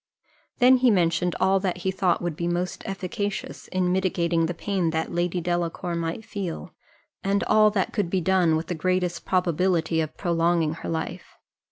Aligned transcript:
Then 0.57 0.77
he 0.77 0.89
mentioned 0.89 1.35
all 1.39 1.59
that 1.59 1.77
he 1.85 1.91
thought 1.91 2.23
would 2.23 2.35
be 2.35 2.47
most 2.47 2.81
efficacious 2.87 3.67
in 3.67 3.91
mitigating 3.91 4.47
the 4.47 4.53
pain 4.55 4.89
that 4.89 5.11
Lady 5.11 5.39
Delacour 5.39 5.93
might 5.93 6.25
feel, 6.25 6.73
and 7.23 7.43
all 7.43 7.69
that 7.69 7.93
could 7.93 8.09
be 8.09 8.19
done, 8.19 8.55
with 8.55 8.65
the 8.65 8.73
greatest 8.73 9.25
probability 9.25 10.01
of 10.01 10.17
prolonging 10.17 10.73
her 10.73 10.89
life. 10.89 11.37